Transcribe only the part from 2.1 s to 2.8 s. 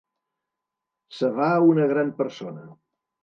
persona.